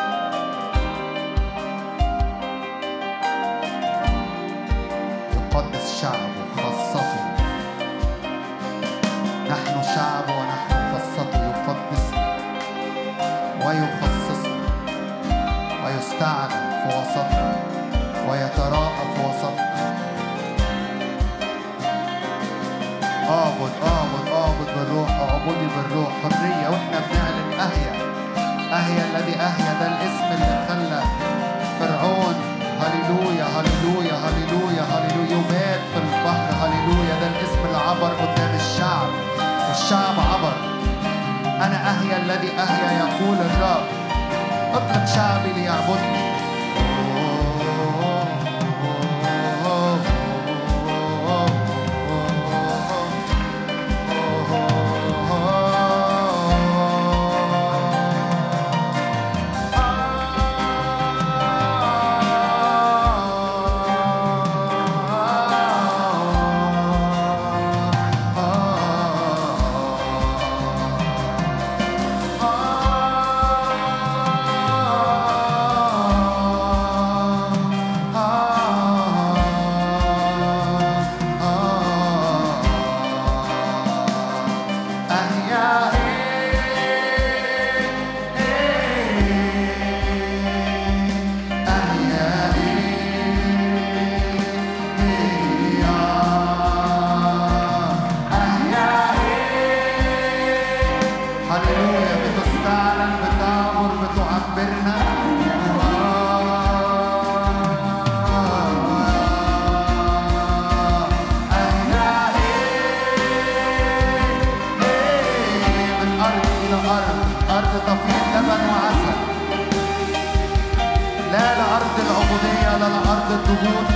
[123.57, 123.94] home.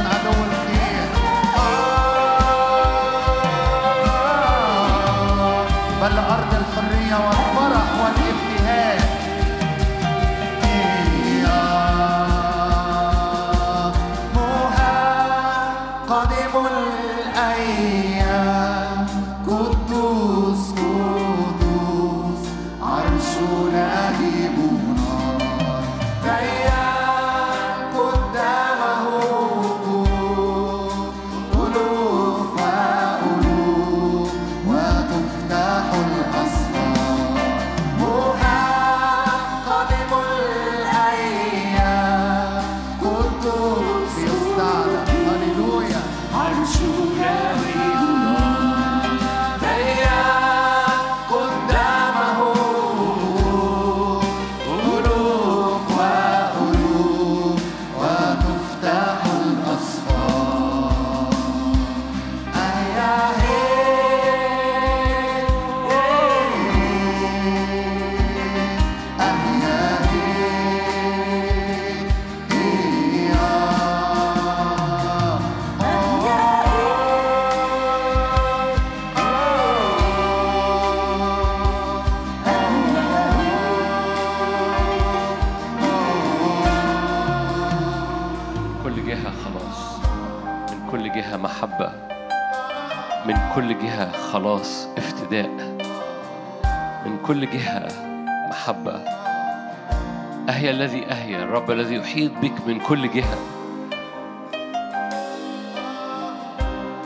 [100.89, 103.39] الذي أهيا الرب الذي يحيط بك من كل جهة.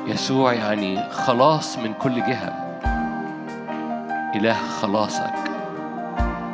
[0.07, 2.81] يسوع يعني خلاص من كل جهة.
[4.35, 5.35] إله خلاصك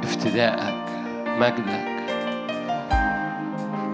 [0.02, 0.84] افتدائك
[1.26, 1.88] مجدك.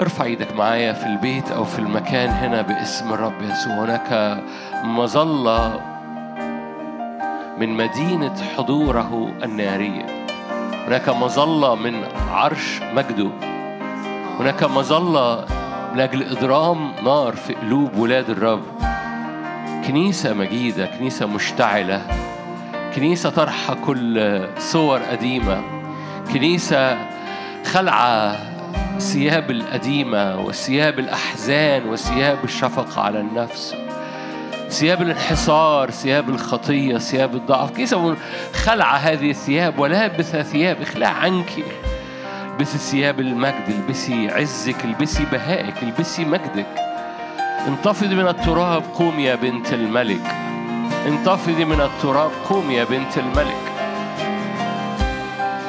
[0.01, 3.85] ارفع إيدك معايا في البيت أو في المكان هنا باسم الرب يسوع.
[3.85, 4.43] هناك
[4.85, 5.81] مظلة
[7.59, 10.14] من مدينة حضوره النارية.
[10.87, 13.31] هناك مظلة من عرش مجده
[14.41, 15.45] هناك مظلة
[15.95, 18.63] من أجل إضرام نار في قلوب ولاد الرب.
[19.87, 22.03] كنيسة مجيدة كنيسة مشتعلة
[22.97, 25.63] كنيسة طرحه كل صور قديمة
[26.33, 26.99] كنيسة
[27.65, 28.37] خلعه
[28.99, 33.75] ثياب القديمة وثياب الأحزان وثياب الشفقة على النفس.
[34.75, 37.71] ثياب الانحصار ثياب الخطية ثياب الضعف.
[37.71, 38.17] كيسة
[38.55, 41.53] خلع هذه الثياب ولابس ثياب؟ اخلع عنك.
[42.51, 46.67] البسي ثياب المجد البسي عزك البسي بهائك البسي مجدك.
[47.69, 50.35] انتفضي من التراب قومي يا بنت الملك.
[51.07, 53.73] انتفضي من التراب قومي يا بنت الملك.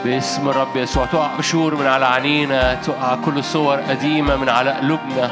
[0.05, 1.05] باسم الرب يسوع.
[1.05, 5.31] تقع قشور من على عينينا تقع كل صور قديمة من على قلوبنا.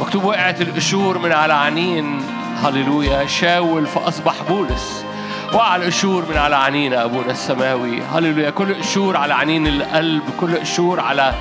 [0.00, 3.26] مكتوب وقعت القشور من على عينين هللويا.
[3.26, 5.04] شاول فأصبح بولس.
[5.52, 8.02] وقع القشور من على عينينا أبونا السماوي.
[8.02, 8.50] هللويا.
[8.50, 10.22] كل قشور على عينين القلب.
[10.40, 11.34] كل قشور على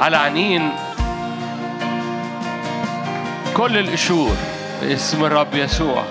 [0.00, 0.70] على عينين
[3.56, 4.36] كل القشور
[4.82, 6.04] باسم الرب يسوع.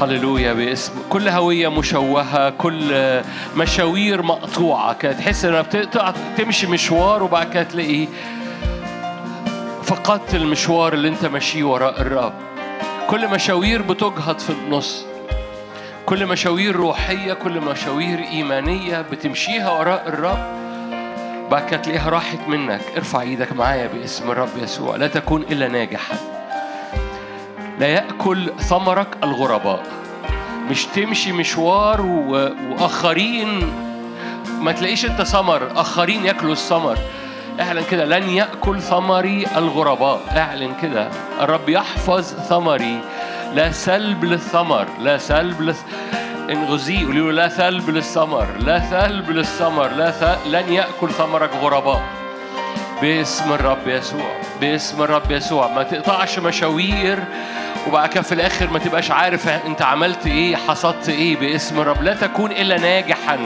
[0.00, 0.92] هللويا باسم.
[1.10, 2.50] كل هوية مشوهة.
[2.50, 3.22] كل
[3.56, 4.92] مشاوير مقطوعة.
[4.92, 8.08] كانت تحس انك بتقطع تمشي مشوار وبعد كده تلاقي
[9.82, 12.43] فقدت المشوار اللي أنت ماشيه وراء الرب.
[13.10, 15.06] كل مشاوير بتجهض في النص.
[16.06, 20.64] كل مشاوير روحية كل مشاوير إيمانية بتمشيها وراء الرب
[21.50, 22.80] بعد كده تلاقيها راحت منك.
[22.96, 24.96] ارفع إيدك معايا باسم الرب يسوع.
[24.96, 26.16] لا تكون إلا ناجحا
[27.78, 29.82] لا يأكل ثمرك الغرباء.
[30.70, 32.30] مش تمشي مشوار و...
[32.70, 33.72] وآخرين.
[34.60, 35.68] ما تلاقيش أنت ثمر.
[35.76, 36.98] آخرين يأكلوا الثمر.
[37.60, 40.20] اعلن كده لن يأكل ثمري الغرباء.
[40.36, 41.08] اعلن كده
[41.40, 43.00] الرب يحفظ ثمري.
[43.54, 45.82] لا سلب للثمر لا سلب للث...
[46.50, 50.46] انغزيه قولوا له لا سلب للثمر لا سلب للثمر لا س...
[50.46, 52.02] لن يأكل ثمرك غرباء.
[53.02, 55.68] باسم الرب يسوع باسم الرب يسوع.
[55.68, 57.24] ما تقطعش مشاوير
[57.88, 61.36] وبعد كده في الآخر ما تبقاش عارف أنت عملت إيه حصدت إيه.
[61.36, 63.38] باسم الرب لا تكون إلا ناجحا.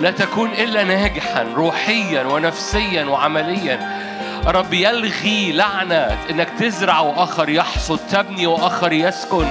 [0.00, 3.98] لا تكون إلا ناجحا روحيا ونفسيا وعمليا.
[4.46, 9.46] رب يلغي لعنة إنك تزرع وآخر يحصد تبني وآخر يسكن.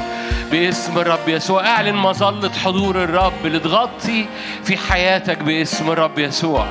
[0.52, 4.26] باسم الرب يسوع اعلن مظلة حضور الرب اللي تغطي
[4.64, 6.68] في حياتك باسم الرب يسوع.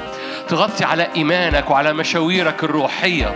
[0.48, 3.34] تغطي على إيمانك وعلى مشاويرك الروحية.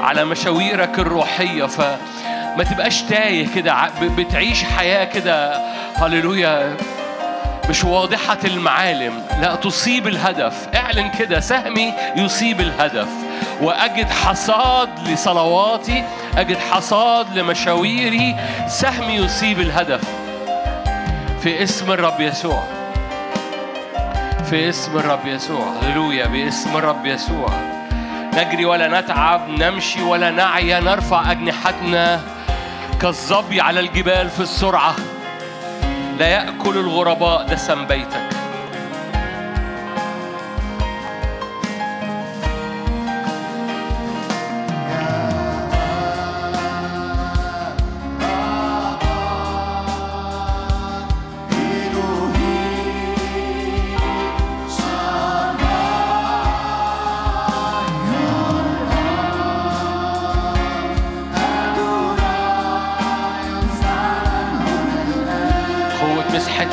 [0.00, 5.60] على مشاويرك الروحية فما تبقاش تايه كده بتعيش حياة كده
[5.94, 6.76] هللويا.
[7.68, 10.68] مش واضحة المعالم لا تصيب الهدف.
[10.74, 13.08] اعلن كده سهمي يصيب الهدف.
[13.60, 16.04] وأجد حصاد لصلواتي
[16.36, 18.36] أجد حصاد لمشاويري
[18.68, 20.00] سهمي يصيب الهدف.
[21.42, 22.64] في اسم الرب يسوع.
[24.50, 25.72] في اسم الرب يسوع.
[25.82, 27.48] هللويا باسم الرب يسوع.
[28.34, 32.20] نجري ولا نتعب نمشي ولا نعيا نرفع أجنحتنا
[33.00, 34.94] كالظبي على الجبال في السرعة.
[36.18, 38.47] لا يأكل الغرباء دسم بيتك.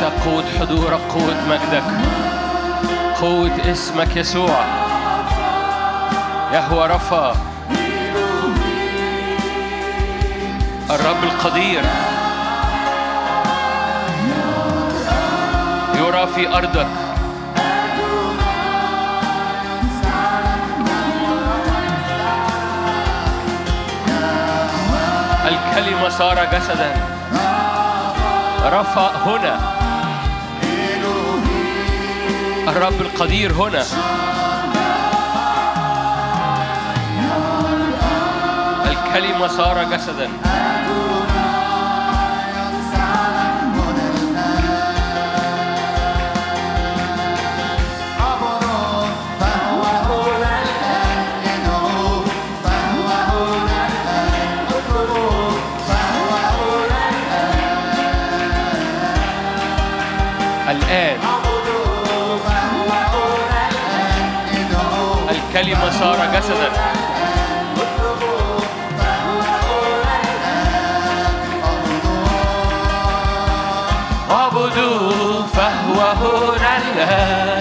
[0.05, 1.83] مسحتك قوة حضورك قوة مجدك.
[3.21, 4.63] قوة اسمك يسوع.
[6.53, 7.35] يهوى رفا.
[10.89, 11.81] الرب القدير.
[15.95, 16.87] يرى في أرضك.
[25.45, 26.91] الكلمة صار جسدا.
[28.65, 29.74] رفع هنا.
[32.75, 33.83] الرب القدير هنا.
[38.91, 40.29] الكلمة صار جسدا.
[65.99, 66.69] صار جسدا.
[74.31, 77.54] اعبدوا فهو هنا الآن.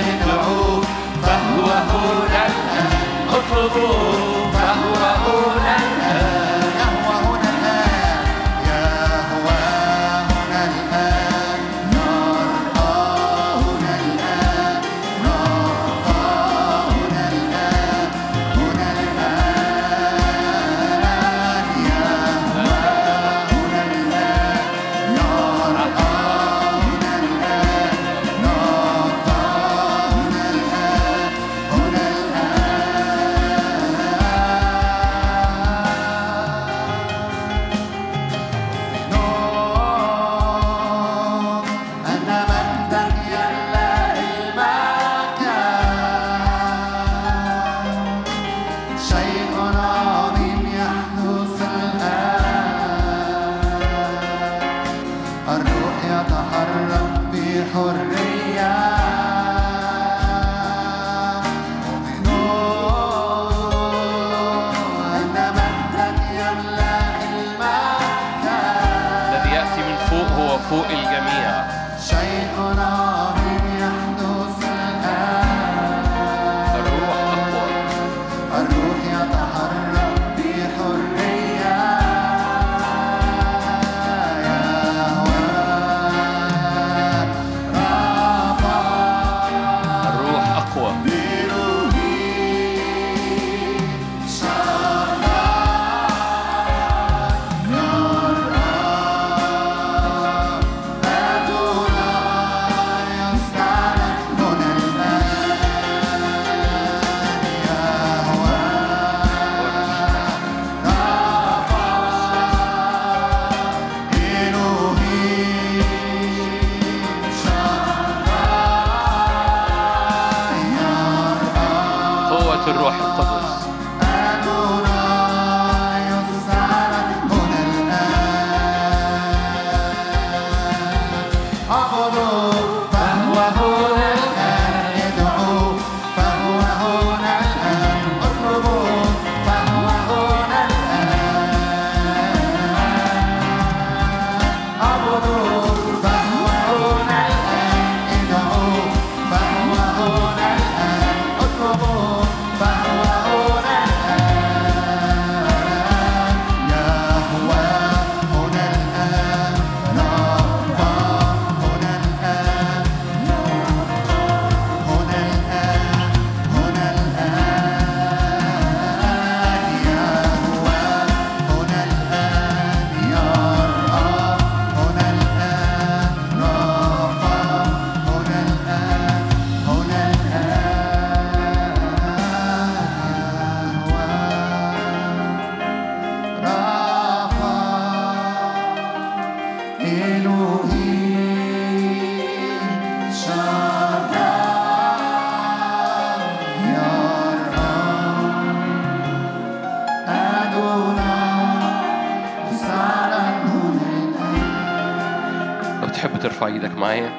[206.25, 207.11] ترفع إيدك معايا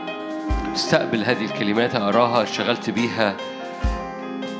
[0.75, 3.35] استقبل هذه الكلمات اقراها اشتغلت بيها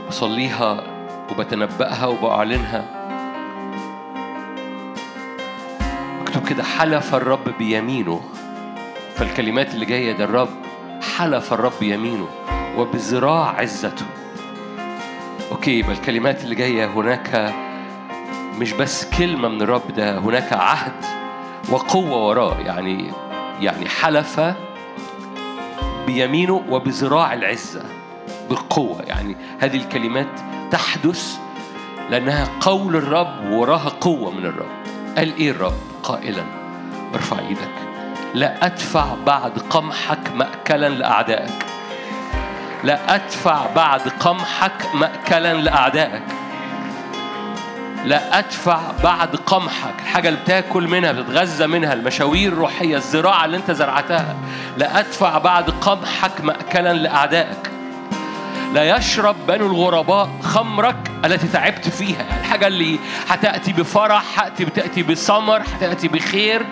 [0.08, 0.84] بصليها
[1.32, 2.95] وبتنبأها وبأعلنها.
[6.46, 8.22] كده حلف الرب بيمينه.
[9.16, 10.50] فالكلمات اللي جاية ده الرب
[11.18, 12.28] حلف الرب بيمينه
[12.78, 14.06] وبذراع عزته.
[15.52, 17.54] أوكي يبقى الكلمات اللي جاية هناك
[18.60, 21.06] مش بس كلمة من الرب ده هناك عهد
[21.70, 22.58] وقوة وراه.
[22.60, 23.12] يعني
[23.62, 24.41] يعني حلف
[26.08, 27.84] بيمينه وبذراع العزة
[28.50, 29.02] بالقوة.
[29.02, 30.39] يعني هذه الكلمات
[30.72, 31.38] تحدث
[32.10, 34.86] لأنها قول الرب وراها قوة من الرب.
[35.18, 35.74] قال إيه الرب؟
[36.06, 36.43] قائلا
[37.14, 37.72] ارفع إيدك.
[38.34, 41.66] لا أدفع بعد قمحك مأكلا لأعدائك.
[42.84, 46.24] لا أدفع بعد قمحك مأكلا لأعدائك.
[48.06, 49.93] لا أدفع بعد قمحك.
[49.99, 54.36] الحاجة اللي بتاكل منها بتتغذى منها المشاوير الروحية الزراعة اللي أنت زرعتها.
[54.78, 57.72] لا أدفع بعد قمحك مأكلا لأعدائك.
[58.76, 62.39] لا يشرب بنو الغرباء خمرك التي تعبت فيها.
[62.39, 62.99] الحاجة اللي
[63.30, 66.65] هتأتي بفرح هتأتي بثمر هتأتي بخير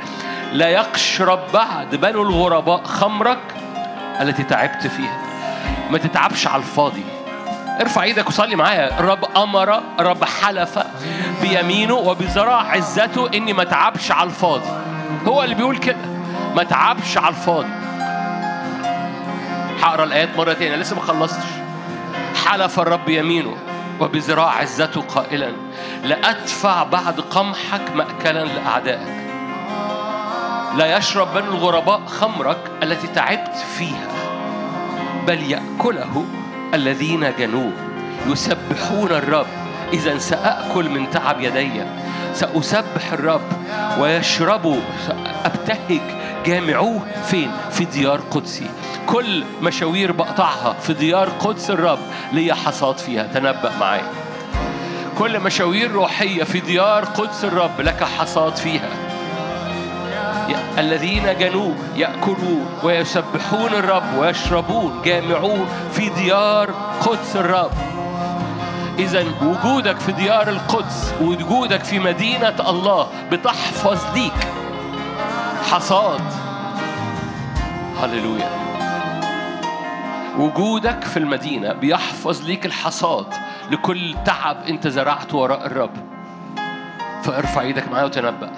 [0.52, 3.40] لا يشرب بعد بنو الغرباء خمرك
[4.22, 5.22] التي تعبت فيها.
[5.92, 7.04] ما تتعبش على الفاضي.
[7.82, 9.00] ارفع إيدك وصلي معايا.
[9.00, 10.80] الرب أمر الرب حلف
[11.42, 14.70] بيمينه وبذراع عزته إني ما اتعبش على الفاضي.
[15.26, 16.06] هو اللي بيقول كده.
[16.56, 17.70] ما اتعبش على الفاضي.
[19.82, 21.63] هقرأ الآيات مره تانية لسه ما خلصتش.
[22.46, 23.56] حلف الرب يمينه
[24.00, 25.52] وبذراع عزته قائلا
[26.04, 29.24] لأدفع بعد قمحك مأكلا لأعدائك.
[30.78, 34.08] لا يشرب بنو الغرباء خمرك التي تعبت فيها
[35.28, 36.26] بل يأكله
[36.74, 37.72] الذين جنوه.
[38.28, 39.48] يسبحون الرب
[39.94, 41.84] إذا سأأكل من تعب يدي.
[42.34, 43.42] سأسبح الرب
[44.00, 44.80] ويشربوا
[45.46, 46.02] أبتهج
[46.46, 48.70] جامعوه فين؟ في ديار قدسي
[49.08, 52.00] كل مشاوير بقطعها في ديار قدس الرب.
[52.34, 53.24] ليا حصاد فيها.
[53.24, 54.12] تنبأ معايا.
[55.20, 57.82] كل مشاوير روحية في ديار قدس الرب.
[57.82, 58.90] لك حصاد فيها.
[60.78, 65.02] الذين جنوه يأكلون ويسبحون الرب ويشربون.
[65.06, 66.70] جامعون في ديار
[67.02, 67.72] قدس الرب.
[69.00, 74.63] إذا وجودك في ديار القدس ووجودك في مدينة الله بتحفظ ليك.
[75.74, 76.22] حصاد.
[78.02, 78.50] هللويا.
[80.38, 83.26] وجودك في المدينة بيحفظ ليك الحصاد
[83.72, 85.92] لكل تعب انت زرعته وراء الرب.
[87.24, 88.52] فارفع إيدك معايا وتنبأ.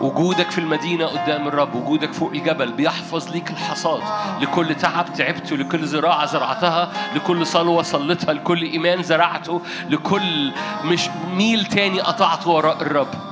[0.00, 4.02] وجودك في المدينة قدام الرب وجودك فوق الجبل بيحفظ ليك الحصاد
[4.40, 10.52] لكل تعب تعبته لكل زراعة زرعتها لكل صلوة صلتها لكل إيمان زرعته لكل
[10.84, 13.27] مش ميل تاني قطعته وراء الرب.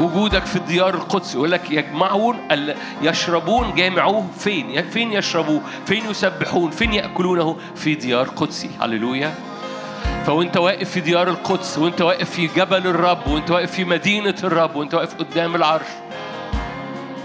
[0.00, 1.34] وجودك في الديار القدس.
[1.34, 2.38] يقول لك يجمعون
[3.02, 8.70] يشربون جامعوه فين؟ فين يشربوه؟ فين يسبحون؟ فين يأكلونه؟ في ديار قدسي.
[8.80, 9.34] هللويا.
[10.26, 14.76] فوانت واقف في ديار القدس وانت واقف في جبل الرب وانت واقف في مدينة الرب
[14.76, 15.86] وانت واقف قدام العرش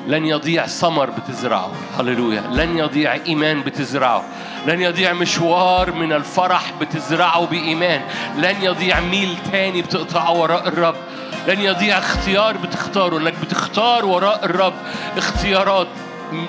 [0.07, 1.72] لن يضيع ثمر بتزرعه.
[1.99, 2.41] هللويا.
[2.51, 4.24] لن يضيع إيمان بتزرعه.
[4.67, 8.01] لن يضيع مشوار من الفرح بتزرعه بإيمان.
[8.38, 10.95] لن يضيع ميل تاني بتقطعه وراء الرب.
[11.47, 14.73] لن يضيع اختيار بتختاره انك بتختار وراء الرب
[15.17, 15.87] اختيارات.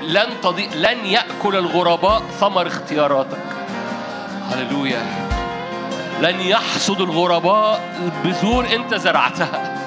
[0.02, 3.42] لن تضيع لن يأكل الغرباء ثمر اختياراتك.
[4.50, 5.02] هللويا.
[6.20, 7.80] لن يحصد الغرباء
[8.24, 9.78] بذور انت زرعتها.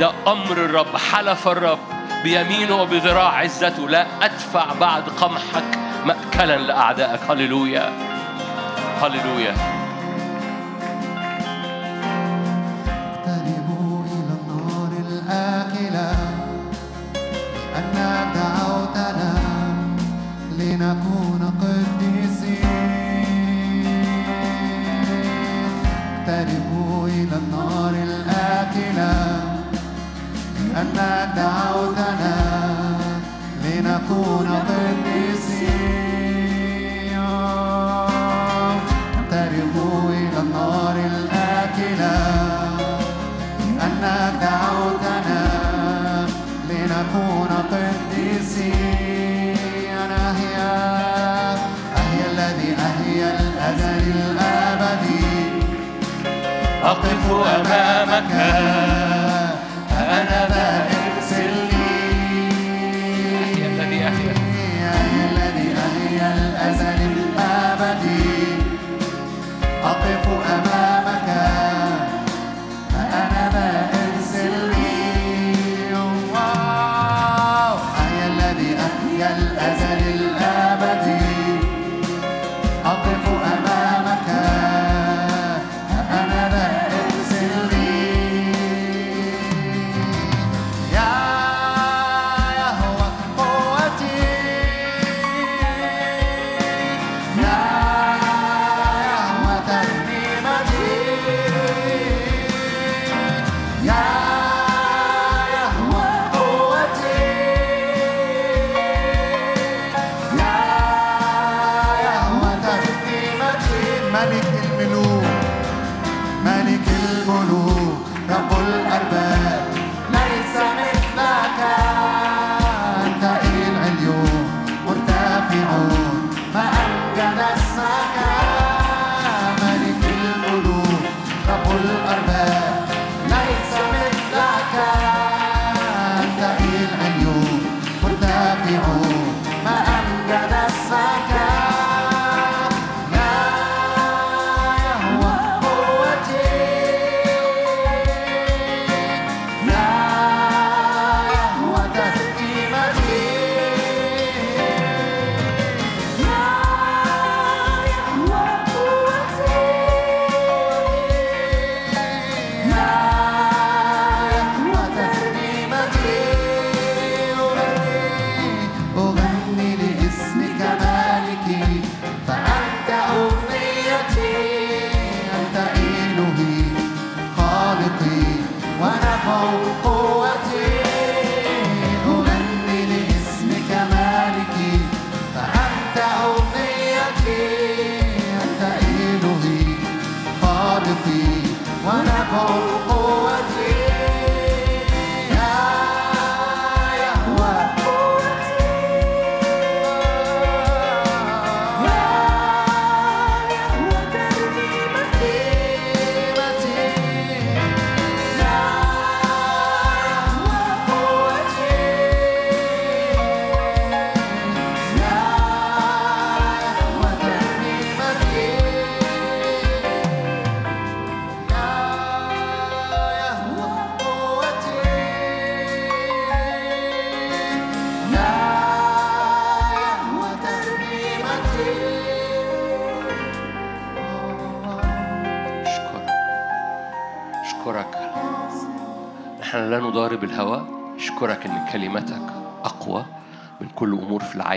[0.00, 1.78] ده أمر الرب حلف الرب
[2.22, 3.88] بيمينه وبذراع عزته.
[3.88, 7.20] لا أدفع بعد قمحك ماكلا لأعدائك.
[7.30, 7.92] هللويا.
[9.02, 9.77] هللويا.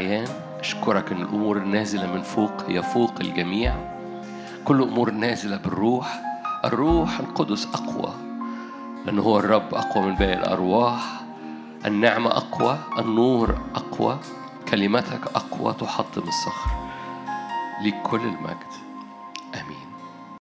[0.01, 0.27] العيان
[0.59, 3.75] أشكرك إن الأمور النازلة من فوق هي فوق الجميع.
[4.65, 6.21] كل أمور نازلة بالروح.
[6.65, 8.13] الروح القدس أقوى
[9.05, 11.21] لأن هو الرب أقوى من باقي الأرواح.
[11.85, 14.17] النعمة أقوى النور أقوى
[14.71, 16.71] كلمتك أقوى تحطم الصخر.
[17.83, 18.80] ليك كل المجد.